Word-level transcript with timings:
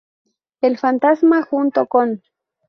El 0.61 0.79
fantasma, 0.79 1.43
junto 1.43 1.85
con. 1.85 2.23